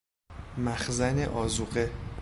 مخزن 0.57 1.19
آذوقه 1.25 1.89